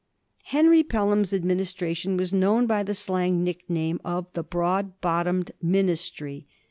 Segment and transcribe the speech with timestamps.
[0.45, 6.47] Henry Pelham's administration was known by the slang nickname of the "Broad bottomed Ministry."